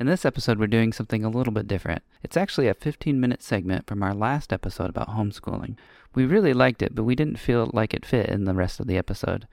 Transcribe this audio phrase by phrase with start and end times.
[0.00, 2.02] In this episode, we're doing something a little bit different.
[2.22, 5.76] It's actually a 15 minute segment from our last episode about homeschooling.
[6.14, 8.86] We really liked it, but we didn't feel like it fit in the rest of
[8.86, 9.46] the episode.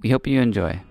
[0.00, 0.82] We hope you enjoy.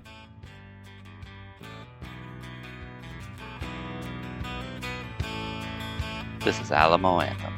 [6.43, 7.53] This is Alamo Anthem.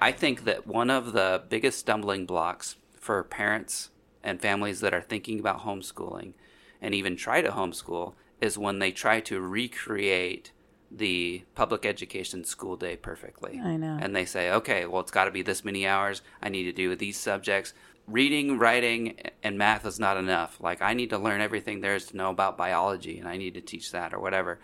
[0.00, 3.90] I think that one of the biggest stumbling blocks for parents
[4.22, 6.34] and families that are thinking about homeschooling
[6.80, 10.52] and even try to homeschool is when they try to recreate
[10.90, 13.60] the public education school day perfectly.
[13.62, 13.98] I know.
[14.00, 16.22] And they say, okay, well, it's got to be this many hours.
[16.42, 17.74] I need to do these subjects.
[18.06, 20.58] Reading, writing, and math is not enough.
[20.60, 23.54] Like, I need to learn everything there is to know about biology, and I need
[23.54, 24.60] to teach that or whatever.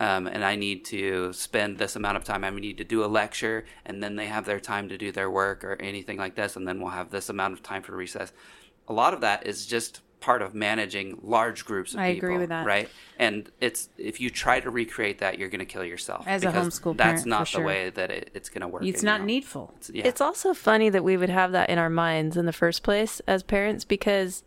[0.00, 2.42] Um, and I need to spend this amount of time.
[2.42, 5.30] I need to do a lecture, and then they have their time to do their
[5.30, 8.32] work or anything like this, and then we'll have this amount of time for recess.
[8.88, 12.28] A lot of that is just part of managing large groups of I people.
[12.28, 12.66] agree with that.
[12.66, 12.88] Right?
[13.18, 16.24] And it's if you try to recreate that, you're going to kill yourself.
[16.26, 17.64] As a because homeschool that's parent, not for the sure.
[17.64, 18.84] way that it, it's going to work.
[18.84, 19.74] It's not your needful.
[19.78, 20.06] It's, yeah.
[20.06, 23.20] It's also funny that we would have that in our minds in the first place
[23.26, 24.42] as parents because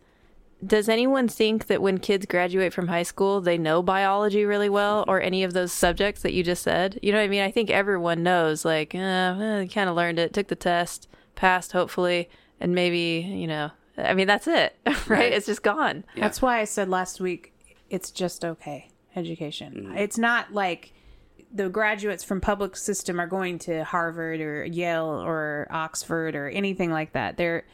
[0.64, 5.04] does anyone think that when kids graduate from high school they know biology really well
[5.06, 6.98] or any of those subjects that you just said?
[7.02, 7.42] You know what I mean?
[7.42, 11.72] I think everyone knows like, uh, eh, kind of learned it, took the test, passed
[11.72, 12.28] hopefully,
[12.60, 15.08] and maybe, you know, I mean that's it, right?
[15.08, 15.32] Right.
[15.32, 16.04] It's just gone.
[16.14, 16.22] Yeah.
[16.22, 17.52] That's why I said last week
[17.90, 19.90] it's just okay education.
[19.90, 19.98] Mm.
[19.98, 20.92] It's not like
[21.52, 26.90] the graduates from public system are going to Harvard or Yale or Oxford or anything
[26.90, 27.36] like that.
[27.36, 27.64] They're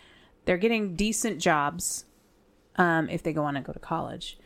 [0.44, 2.04] they're getting decent jobs
[2.76, 4.38] um, if they go on and go to college.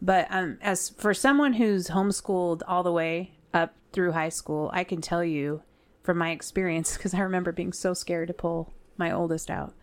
[0.00, 4.84] But um, as for someone who's homeschooled all the way up through high school, I
[4.84, 5.62] can tell you
[6.02, 9.74] from my experience because I remember being so scared to pull my oldest out.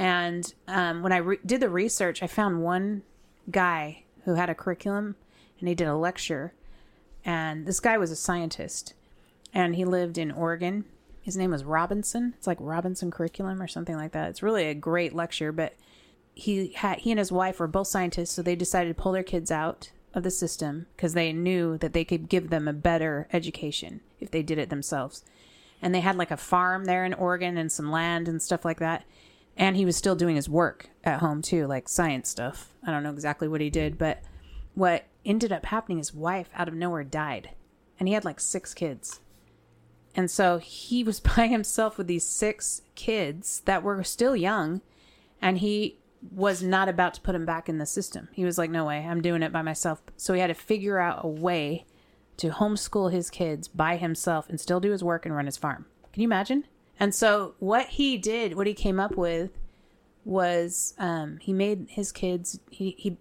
[0.00, 3.02] And um, when I re- did the research, I found one
[3.50, 5.14] guy who had a curriculum
[5.58, 6.54] and he did a lecture.
[7.22, 8.94] And this guy was a scientist
[9.52, 10.86] and he lived in Oregon.
[11.20, 12.32] His name was Robinson.
[12.38, 14.30] It's like Robinson Curriculum or something like that.
[14.30, 15.74] It's really a great lecture, but
[16.34, 19.22] he had he and his wife were both scientists, so they decided to pull their
[19.22, 23.28] kids out of the system because they knew that they could give them a better
[23.34, 25.24] education if they did it themselves.
[25.82, 28.78] And they had like a farm there in Oregon and some land and stuff like
[28.78, 29.04] that.
[29.60, 32.72] And he was still doing his work at home too, like science stuff.
[32.82, 34.22] I don't know exactly what he did, but
[34.74, 37.50] what ended up happening, his wife out of nowhere died.
[37.98, 39.20] And he had like six kids.
[40.16, 44.80] And so he was by himself with these six kids that were still young.
[45.42, 45.98] And he
[46.32, 48.28] was not about to put them back in the system.
[48.32, 50.02] He was like, no way, I'm doing it by myself.
[50.16, 51.84] So he had to figure out a way
[52.38, 55.84] to homeschool his kids by himself and still do his work and run his farm.
[56.14, 56.64] Can you imagine?
[57.00, 59.50] And so what he did, what he came up with
[60.24, 63.16] was um, he made his kids, he, he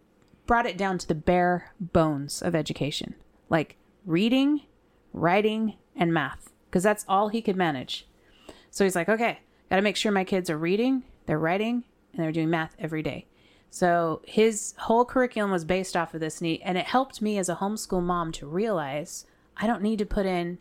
[0.46, 3.16] brought it down to the bare bones of education,
[3.50, 4.62] like reading,
[5.14, 8.06] writing, and math, because that's all he could manage.
[8.70, 12.22] So he's like, okay, got to make sure my kids are reading, they're writing, and
[12.22, 13.28] they're doing math every day.
[13.70, 17.38] So his whole curriculum was based off of this, and, he, and it helped me
[17.38, 19.26] as a homeschool mom to realize
[19.56, 20.58] I don't need to put in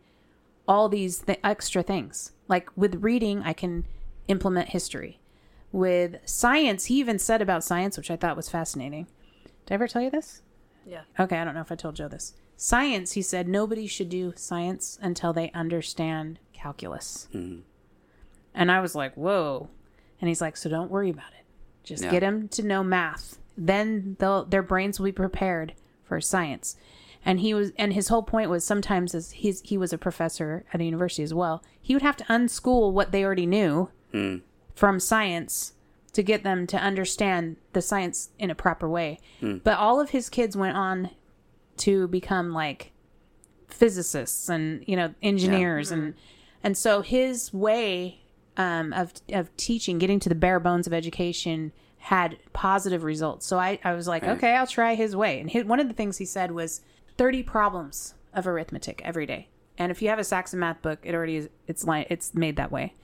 [0.68, 2.30] all these th- extra things.
[2.46, 3.86] Like with reading, I can
[4.28, 5.18] implement history.
[5.72, 9.06] With science, he even said about science, which I thought was fascinating.
[9.66, 10.42] Did I ever tell you this?
[10.86, 11.02] Yeah.
[11.18, 12.34] Okay, I don't know if I told Joe this.
[12.56, 17.28] Science, he said, nobody should do science until they understand calculus.
[17.34, 17.60] Mm-hmm.
[18.54, 19.68] And I was like, whoa.
[20.20, 21.44] And he's like, so don't worry about it.
[21.84, 22.10] Just Yeah.
[22.10, 23.38] get them to know math.
[23.56, 25.74] Then they'll, their brains will be prepared
[26.04, 26.76] for science.
[27.28, 30.64] And he was, and his whole point was sometimes as he's, he was a professor
[30.72, 31.62] at a university as well.
[31.80, 33.90] He would have to unschool what they already knew
[34.74, 35.74] from science
[36.14, 39.18] to get them to understand the science in a proper way.
[39.62, 41.10] But all of his kids went on
[41.78, 42.92] to become like
[43.68, 46.14] physicists and you know engineers and
[46.64, 48.20] and so his way
[48.56, 53.46] um, of of teaching, getting to the bare bones of education, had positive results.
[53.46, 54.36] So I I was like, Right.
[54.36, 55.38] okay, I'll try his way.
[55.40, 56.80] And he, one of the things he said was
[57.18, 59.48] thirty problems of arithmetic every day.
[59.76, 61.48] And if you have a Saxon math book, it already is.
[61.66, 62.94] It's like it's made that way,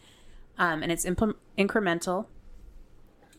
[0.56, 2.26] um, and it's impl- incremental.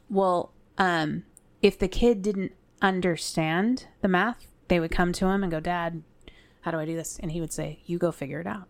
[0.09, 1.23] Well, um,
[1.61, 6.03] if the kid didn't understand the math, they would come to him and go, "Dad,
[6.61, 8.67] how do I do this?" And he would say, "You go figure it out."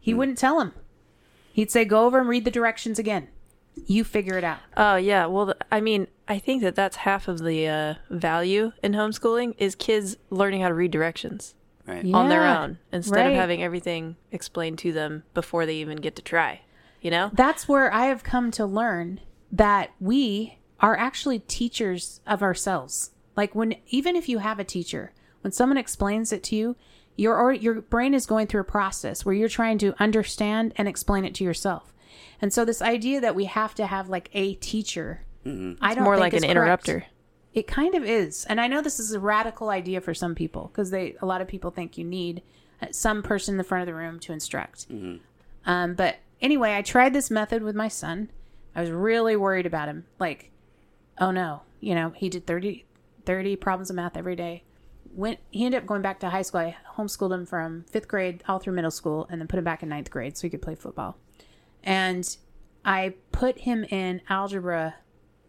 [0.00, 0.72] He wouldn't tell him.
[1.52, 3.28] He'd say, "Go over and read the directions again.
[3.86, 7.42] You figure it out." Oh yeah, well, I mean, I think that that's half of
[7.42, 11.54] the uh, value in homeschooling is kids learning how to read directions
[11.86, 12.04] Right.
[12.12, 16.22] on their own instead of having everything explained to them before they even get to
[16.22, 16.60] try.
[17.00, 17.30] You know?
[17.32, 19.20] That's where I have come to learn
[19.50, 23.12] that we are actually teachers of ourselves.
[23.36, 26.76] Like when even if you have a teacher, when someone explains it to you,
[27.16, 31.24] your your brain is going through a process where you're trying to understand and explain
[31.24, 31.94] it to yourself.
[32.40, 36.14] And so this idea that we have to have like a teacher, I don't More
[36.16, 36.50] think like an correct.
[36.50, 37.04] interrupter.
[37.54, 38.44] It kind of is.
[38.44, 41.40] And I know this is a radical idea for some people because they a lot
[41.40, 42.42] of people think you need
[42.82, 44.86] uh, some person in the front of the room to instruct.
[45.64, 48.30] Um, but anyway, I tried this method with my son.
[48.74, 50.04] I was really worried about him.
[50.18, 50.50] Like,
[51.18, 52.84] oh no, you know, he did 30,
[53.24, 54.62] 30 problems of math every day.
[55.14, 56.60] Went he ended up going back to high school.
[56.60, 59.82] I homeschooled him from fifth grade all through middle school and then put him back
[59.82, 61.16] in ninth grade so he could play football.
[61.84, 62.36] And
[62.84, 64.96] I put him in algebra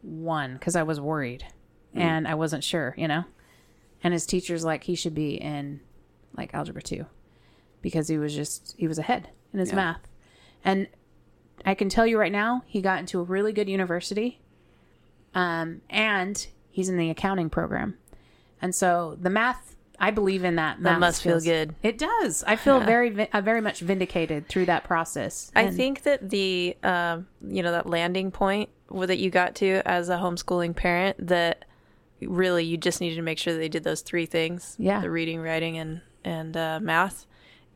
[0.02, 1.46] one because I was worried
[1.94, 3.26] and I wasn't sure, you know.
[4.04, 5.81] And his teacher's like he should be in
[6.38, 7.06] like algebra two
[7.81, 9.76] because he was just he was ahead in his Yeah.
[9.76, 10.08] math.
[10.64, 10.88] And
[11.66, 14.40] I can tell you right now, he got into a really good university,
[15.34, 17.98] um, and he's in the accounting program.
[18.62, 20.81] And so the math, I believe in that.
[20.81, 21.75] That must feel good.
[21.84, 22.44] It does.
[22.48, 25.51] I feel very, uh, very much vindicated through that process.
[25.56, 29.81] I And- think that the um, you know that landing point that you got to
[29.86, 31.66] as a homeschooling parent that
[32.22, 35.00] really you just needed to make sure that they did those three things Yeah.
[35.01, 37.25] the reading writing and and uh, math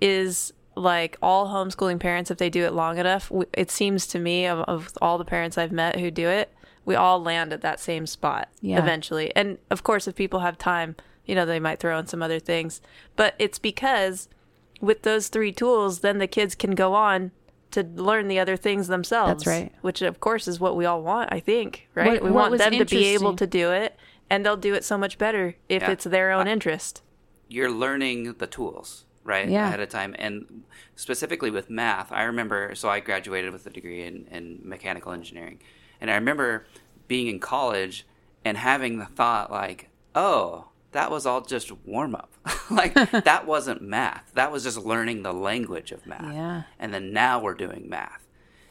[0.02, 4.46] is like all homeschooling parents if they do it long enough it seems to me
[4.48, 6.52] of, of all the parents i've met who do it
[6.84, 8.80] we all land at that same spot Yeah.
[8.80, 12.22] eventually and of course if people have time you know they might throw in some
[12.22, 12.82] other things
[13.16, 14.28] but it's because
[14.82, 17.32] with those three tools, then the kids can go on
[17.72, 19.30] to learn the other things themselves.
[19.46, 19.72] That's right.
[19.82, 22.14] Which, of course, is what we all want, I think, right?
[22.14, 23.96] What- we what want them to be able to do it,
[24.30, 25.92] and they'll do it so much better if Yeah.
[25.92, 27.02] it's their own interest.
[27.48, 29.68] you're learning the tools right Yeah.
[29.68, 30.64] ahead of time and
[30.96, 35.60] specifically with math i remember so i graduated with a degree in, in mechanical engineering
[36.02, 36.66] and i remember
[37.08, 38.06] being in college
[38.44, 42.32] and having the thought like oh that was all just warm up
[42.72, 42.94] like
[43.26, 46.64] that wasn't math that was just learning the language of math Yeah.
[46.80, 48.26] and then now we're doing math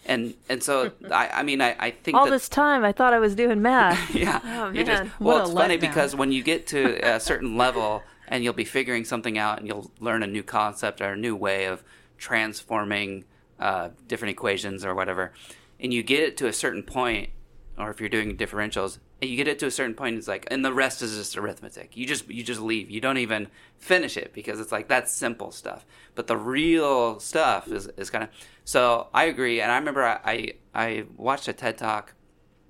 [0.06, 3.12] and and so i, I mean I, I think All that, this time, I thought
[3.12, 4.14] I was doing math.
[4.14, 4.40] yeah.
[4.44, 5.80] Oh, You're just- well, What it's funny letdown.
[5.80, 6.80] because when you get to
[7.16, 11.00] a certain level and you'll be figuring something out and you'll learn a new concept
[11.00, 11.84] or a new way of
[12.19, 13.24] transforming
[13.60, 15.32] uh, different equations or whatever,
[15.78, 17.30] and you get it to a certain point,
[17.78, 20.64] or if you're doing differentials, you get it to a certain point, it's like, and
[20.64, 21.96] the rest is just arithmetic.
[21.96, 22.90] You just you just leave.
[22.90, 23.48] You don't even
[23.78, 25.86] finish it because it's like that's simple stuff.
[26.14, 28.30] But the real stuff is, is kind of.
[28.64, 32.14] So I agree, and I remember I, I I watched a TED talk.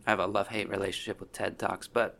[0.07, 2.19] I have a love hate relationship with TED talks, but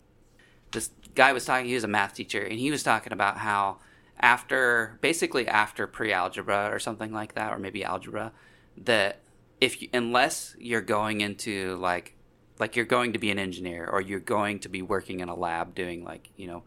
[0.71, 1.67] this guy was talking.
[1.67, 3.79] He was a math teacher, and he was talking about how
[4.19, 8.33] after basically after pre-algebra or something like that, or maybe algebra,
[8.79, 9.21] that
[9.61, 12.17] if you, unless you're going into like
[12.63, 15.35] like you're going to be an engineer or you're going to be working in a
[15.35, 16.63] lab doing like you know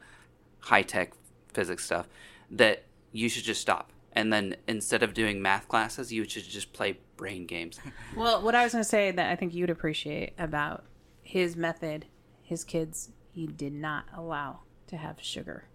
[0.60, 1.14] high tech
[1.54, 2.06] physics stuff,
[2.52, 2.84] that
[3.14, 3.92] you should just stop.
[4.12, 7.80] And then instead of doing math classes, you should just play brain games.
[8.18, 10.84] Well, what I was going to say that I think you'd appreciate about
[11.22, 12.06] his method,
[12.44, 15.66] his kids, he did not allow to have sugar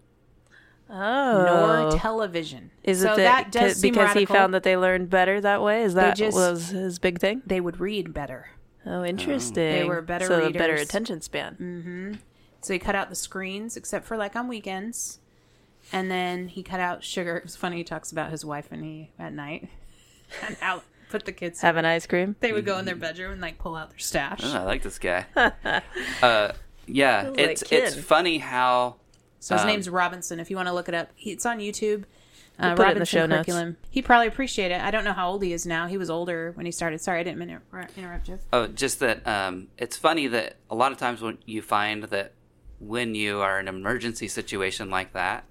[0.89, 1.45] Oh.
[1.89, 2.69] nor television.
[2.83, 5.39] Is so it that that, does c- seem because he found that they learned better
[5.41, 5.83] that way?
[5.83, 7.41] Is that just- was his big thing?
[7.45, 8.49] they would read better?
[8.85, 9.71] Oh, interesting.
[9.71, 12.19] They were better so a better attention span.
[12.61, 15.19] So he cut out the screens except for like on weekends.
[15.91, 17.37] And then he cut out sugar.
[17.37, 17.77] It was funny.
[17.77, 19.69] He talks about his wife and he at night
[20.47, 21.61] and out put the kids.
[21.61, 22.35] Have an ice cream.
[22.39, 24.41] They would go in their bedroom and like pull out their stash.
[24.43, 25.25] Oh, I like this guy.
[26.21, 26.51] uh,
[26.87, 27.83] yeah, it's kid.
[27.83, 28.95] it's funny how
[29.39, 30.39] So his Um, name's Robinson.
[30.39, 32.03] If you want to look it up, he, it's on YouTube.
[32.59, 33.77] Uh, put it in the Robinson show notes.
[33.89, 34.81] He probably appreciate it.
[34.81, 35.87] I don't know how old he is now.
[35.87, 37.01] He was older when he started.
[37.01, 38.39] Sorry, I didn't mean to inter- interrupt you.
[38.53, 42.33] Oh, just that um, it's funny that a lot of times when you find that
[42.79, 45.45] when you are in an emergency situation like that,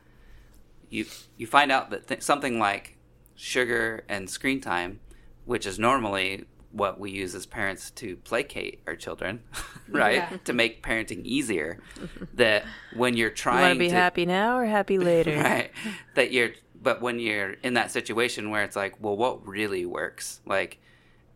[0.88, 2.96] you you find out that th- something like
[3.34, 5.00] sugar and screen time,
[5.44, 9.42] which is normally what we use as parents to placate our children,
[9.88, 10.16] right?
[10.30, 10.36] Yeah.
[10.44, 11.80] To make parenting easier,
[12.34, 15.36] that when you're You trying want to be happy now or happy later?
[15.36, 15.70] right
[16.14, 16.50] that you're
[16.82, 20.78] but when you're in that situation where it's like well what really works like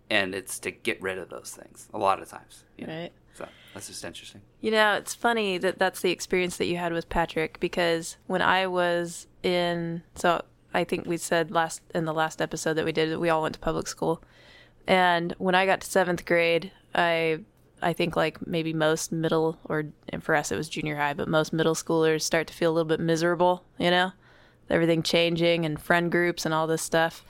[0.08, 2.94] and it's to get rid of those things a lot of times you know?
[3.00, 3.12] Right.
[3.34, 6.92] so that's just interesting You know, it's funny that that's the experience that you had
[6.92, 12.14] with Patrick because when I was in, so I think we said last in the
[12.14, 14.22] last episode that we did that we all went to public school,
[14.86, 17.40] and when I got to seventh grade, I
[17.82, 19.84] I think like maybe most middle or
[20.20, 22.88] for us it was junior high, but most middle schoolers start to feel a little
[22.88, 24.12] bit miserable, you know,
[24.70, 27.24] everything changing and friend groups and all this stuff,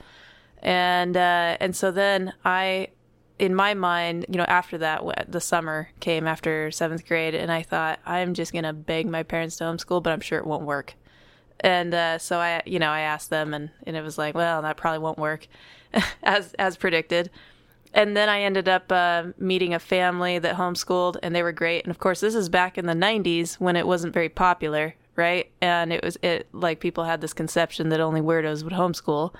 [0.61, 2.89] and uh, and so then I
[3.37, 7.63] in my mind, you know, after that, the summer came after seventh grade, and I
[7.63, 10.93] thought, I'm just to beg my parents to homeschool, but I'm sure it won't work.
[11.59, 14.61] And uh, so I, you know, I asked them, and, and it was like, well,
[14.61, 15.47] that probably won't work,
[16.23, 17.29] as as predicted.
[17.93, 21.85] And then I ended up uh, meeting a family that homeschooled, and they were great.
[21.85, 25.49] And of course, this is back in the '90s when it wasn't very popular, right?
[25.61, 29.33] And it was it like people had this conception that only weirdos would homeschool.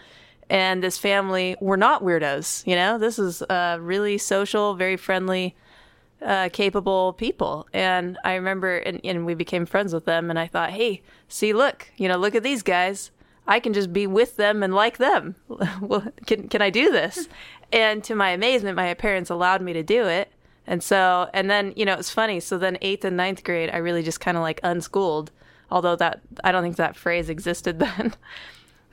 [0.49, 2.97] And this family were not weirdos, you know.
[2.97, 5.55] This is uh, really social, very friendly,
[6.21, 7.67] uh, capable people.
[7.73, 10.29] And I remember, and, and we became friends with them.
[10.29, 13.11] And I thought, hey, see, look, you know, look at these guys.
[13.47, 15.35] I can just be with them and like them.
[15.81, 17.27] well, can can I do this?
[17.71, 20.31] and to my amazement, my parents allowed me to do it.
[20.67, 22.39] And so, and then you know, it's funny.
[22.39, 25.31] So then, eighth and ninth grade, I really just kind of like unschooled.
[25.69, 28.13] Although that I don't think that phrase existed then.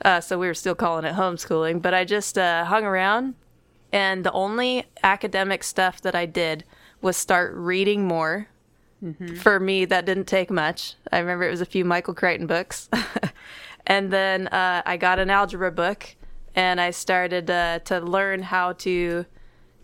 [0.03, 1.81] Uh, so we were still calling it homeschooling.
[1.81, 3.35] But I just uh, hung around,
[3.91, 6.63] and the only academic stuff that I did
[7.01, 8.47] was start reading more.
[9.41, 10.95] For me, that didn't take much.
[11.11, 12.89] I remember it was a few Michael Crichton books.
[13.85, 16.15] And then uh, I got an algebra book
[16.55, 19.25] and I started uh, to learn how to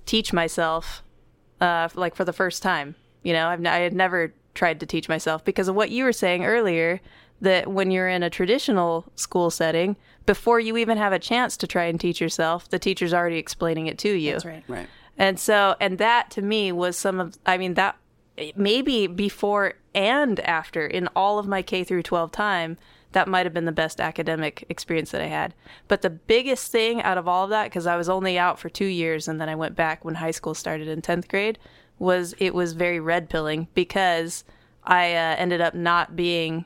[0.05, 1.03] teach myself,
[1.61, 2.95] uh, like for the first time.
[3.23, 6.03] You know, I've, n- I had never tried to teach myself because of what you
[6.03, 7.01] were saying earlier
[7.41, 11.67] that when you're in a traditional school setting, before you even have a chance to
[11.67, 14.33] try and teach yourself, the teacher's already explaining it to you.
[14.33, 14.63] That's right.
[14.67, 14.87] Right.
[15.17, 17.97] And so, and that to me was some of, I mean, that
[18.55, 22.77] maybe before and after in all of my K through 12 time,
[23.11, 25.53] that might have been the best academic experience that I had.
[25.87, 28.69] But the biggest thing out of all of that, because I was only out for
[28.69, 31.57] two years and then I went back when high school started in 10th grade,
[31.97, 34.43] was it was very red pilling because
[34.83, 36.65] I uh, ended up not being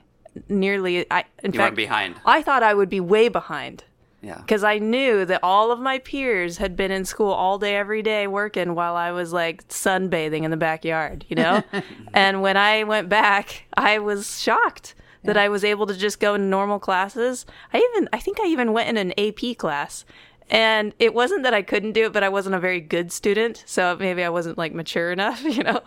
[0.49, 2.15] nearly, I, in You fact, weren't behind.
[2.25, 3.83] I thought I would be way behind
[4.21, 4.37] Yeah.
[4.37, 8.01] because I knew that all of my peers had been in school all day, every
[8.01, 11.63] day working while I was like sunbathing in the backyard, you know?
[12.13, 16.33] and when I went back, I was shocked that I was able to just go
[16.35, 17.45] in normal classes.
[17.73, 20.05] I even, I think I even went in an AP class.
[20.49, 23.63] And it wasn't that I couldn't do it, but I wasn't a very good student.
[23.65, 25.81] So maybe I wasn't like mature enough, you know?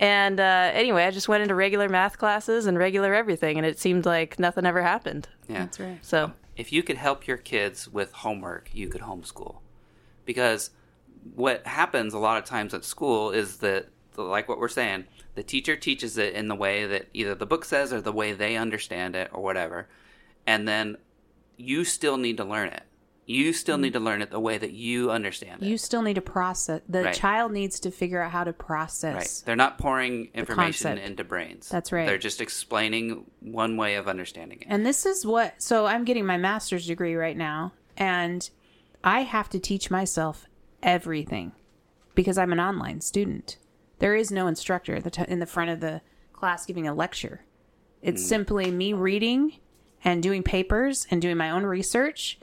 [0.00, 3.56] And uh, anyway, I just went into regular math classes and regular everything.
[3.56, 5.28] And it seemed like nothing ever happened.
[5.48, 5.60] Yeah.
[5.60, 5.98] That's right.
[6.04, 9.56] So if you could help your kids with homework, you could homeschool.
[10.24, 10.70] Because
[11.34, 15.04] what happens a lot of times at school is that, like what we're saying,
[15.34, 18.32] the teacher teaches it in the way that either the book says or the way
[18.32, 19.88] they understand it or whatever.
[20.46, 20.96] And then
[21.56, 22.82] you still need to learn it.
[23.26, 25.66] You still need to learn it the way that you understand it.
[25.66, 26.82] You still need to process.
[26.86, 27.14] The Right.
[27.14, 29.04] child needs to figure out how to process.
[29.04, 29.14] Right.
[29.14, 29.40] process.
[29.40, 31.70] They're not pouring information into brains.
[31.70, 32.06] That's right.
[32.06, 34.66] They're just explaining one way of understanding it.
[34.68, 35.54] And this is what.
[35.62, 38.48] So I'm getting my master's degree right now, and
[39.02, 40.44] I have to teach myself
[40.82, 41.52] everything
[42.14, 43.56] because I'm an online student.
[44.04, 46.02] There is no instructor the t- in the front of the
[46.34, 47.40] class giving a lecture.
[48.02, 49.54] It's simply me reading
[50.04, 52.38] and doing papers and doing my own research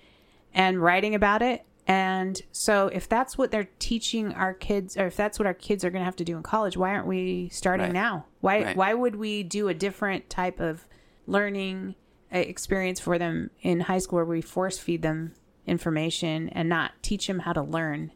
[0.56, 1.63] and writing about it.
[1.86, 5.86] And so, if that's what they're teaching our kids, or if that's what our kids
[5.86, 7.94] are going to have to do in college, why aren't we starting Right.
[7.94, 8.25] now?
[8.39, 8.75] Why Right.
[8.75, 10.88] why would we do a different type of
[11.27, 11.94] learning
[12.34, 15.36] uh, experience for them in high school where we force feed them
[15.68, 18.13] information and not teach them how to learn?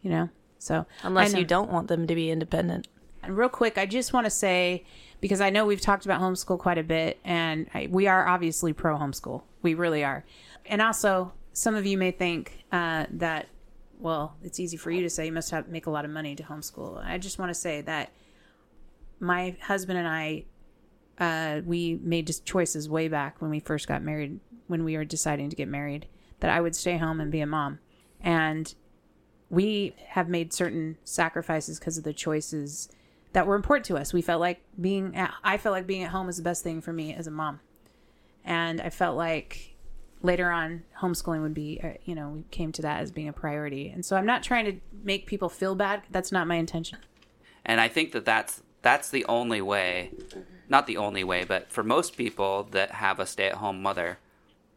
[0.00, 2.88] You know, so unless you don't want them to be independent.
[3.22, 4.84] and real quick, I just want to say
[5.20, 8.72] because I know we've talked about homeschool quite a bit, and I, we are obviously
[8.72, 9.42] pro homeschool.
[9.62, 10.24] We really are.
[10.66, 13.48] And also, some of you may think uh, that,
[13.98, 16.36] well, it's easy for you to say you must have make a lot of money
[16.36, 17.04] to homeschool.
[17.04, 18.12] I just want to say that
[19.20, 20.44] my husband and I,
[21.18, 25.04] uh, we made just choices way back when we first got married, when we were
[25.04, 26.06] deciding to get married,
[26.40, 27.78] that I would stay home and be a mom,
[28.20, 28.74] and
[29.50, 32.88] we have made certain sacrifices because of the choices
[33.32, 34.12] that were important to us.
[34.12, 36.80] We felt like being at, I felt like being at home was the best thing
[36.80, 37.60] for me as a mom.
[38.44, 39.76] And I felt like
[40.22, 43.32] later on homeschooling would be uh, you know, we came to that as being a
[43.32, 43.88] priority.
[43.88, 46.02] And so I'm not trying to make people feel bad.
[46.10, 46.98] That's not my intention.
[47.64, 50.12] and I think that that's that's the only way,
[50.68, 54.18] not the only way, but for most people that have a stay-at-home mother,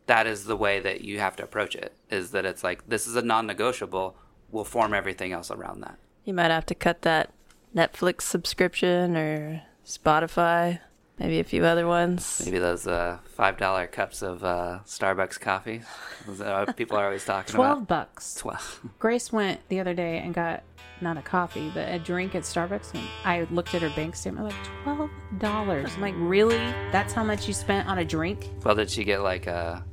[0.08, 1.94] that is the way that you have to approach it.
[2.10, 4.16] Is that it's like this is a non-negotiable.
[4.51, 5.98] We'll form everything else around that.
[6.25, 7.32] You might have to cut that
[7.75, 10.79] Netflix subscription or Spotify,
[11.20, 12.41] maybe a few other ones.
[12.44, 15.82] Maybe those uh, five dollar cups of uh, Starbucks coffee.
[16.27, 17.88] Those are what people are always talking 12 about.
[17.88, 18.36] bucks.
[18.36, 18.82] Twelve.
[19.00, 20.63] Grace went the other day and got
[21.01, 22.94] not a coffee, but a drink at Starbucks.
[22.94, 25.91] And I looked at her bank statement, like twelve dollars.
[25.96, 26.58] I'm like, really?
[26.91, 28.50] That's how much you spent on a drink?
[28.65, 29.84] Well, did she get like a,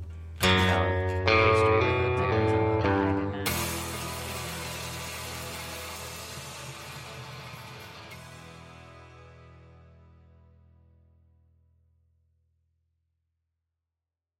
[0.43, 0.96] you know,